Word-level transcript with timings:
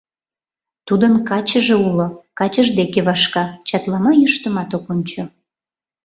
Тудын 0.87 1.13
качыже 1.29 1.75
уло, 1.87 2.07
качыж 2.39 2.67
деке 2.79 2.99
вашка, 3.07 3.43
чатлама 3.67 4.11
йӱштымат 4.21 4.69
ок 4.77 4.85
ончо. 4.93 5.23